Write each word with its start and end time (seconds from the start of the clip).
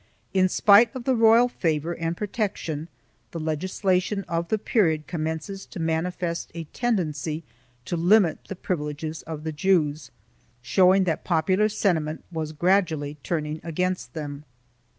1 0.33 0.41
In 0.45 0.49
spite 0.49 0.89
of 0.95 1.03
the 1.03 1.13
royal 1.15 1.47
favor 1.47 1.93
and 1.93 2.17
protection, 2.17 2.87
the 3.29 3.39
legislation 3.39 4.23
of 4.27 4.47
the 4.47 4.57
period 4.57 5.05
commences 5.05 5.63
to 5.67 5.79
manifest 5.79 6.49
a 6.55 6.63
tendency 6.73 7.43
to 7.85 7.95
limit 7.95 8.43
the 8.47 8.55
privi 8.55 8.87
leges 8.95 9.21
of 9.27 9.43
the 9.43 9.51
Jews, 9.53 10.09
showing 10.63 11.03
that 11.03 11.23
popular 11.23 11.69
sentiment 11.69 12.23
was 12.31 12.51
gradually 12.51 13.17
turning 13.21 13.61
against 13.63 14.15
them. 14.15 14.43